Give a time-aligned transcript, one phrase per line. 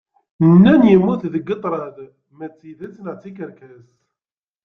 [0.51, 1.97] Nnan yemmut deg ṭṭrad,
[2.37, 3.85] ma d tidett neɣ d tikerkas